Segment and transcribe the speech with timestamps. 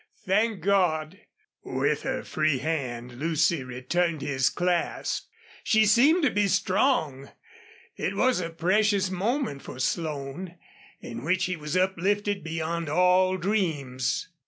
[0.25, 1.19] Thank God!"
[1.63, 5.29] With her free hand Lucy returned his clasp.
[5.63, 7.29] She seemed to be strong.
[7.95, 10.55] It was a precious moment for Slone,
[11.01, 14.29] in which he was uplifted beyond all dreams.